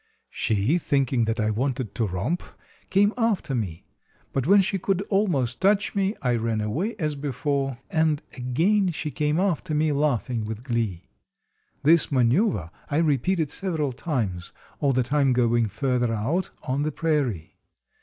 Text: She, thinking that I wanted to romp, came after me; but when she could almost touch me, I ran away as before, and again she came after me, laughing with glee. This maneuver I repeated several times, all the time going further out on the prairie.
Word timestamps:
She, 0.31 0.79
thinking 0.79 1.25
that 1.25 1.39
I 1.39 1.51
wanted 1.51 1.93
to 1.93 2.07
romp, 2.07 2.41
came 2.89 3.13
after 3.19 3.53
me; 3.53 3.85
but 4.33 4.47
when 4.47 4.59
she 4.59 4.79
could 4.79 5.03
almost 5.11 5.61
touch 5.61 5.93
me, 5.93 6.15
I 6.23 6.37
ran 6.37 6.59
away 6.59 6.95
as 6.97 7.13
before, 7.13 7.77
and 7.91 8.19
again 8.35 8.89
she 8.93 9.11
came 9.11 9.39
after 9.39 9.75
me, 9.75 9.91
laughing 9.91 10.43
with 10.43 10.63
glee. 10.63 11.03
This 11.83 12.11
maneuver 12.11 12.71
I 12.89 12.97
repeated 12.97 13.51
several 13.51 13.91
times, 13.93 14.51
all 14.79 14.91
the 14.91 15.03
time 15.03 15.33
going 15.33 15.67
further 15.67 16.11
out 16.11 16.49
on 16.63 16.81
the 16.81 16.91
prairie. 16.91 17.59